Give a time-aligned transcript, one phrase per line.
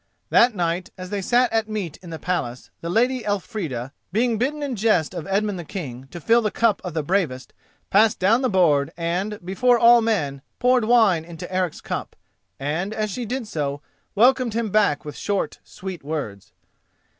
[0.31, 4.63] That night, as they sat at meat in the palace, the Lady Elfrida, being bidden
[4.63, 7.53] in jest of Edmund the King to fill the cup of the bravest,
[7.91, 12.15] passed down the board, and, before all men, poured wine into Eric's cup,
[12.59, 13.83] and, as she did so,
[14.15, 16.51] welcomed him back with short sweet words.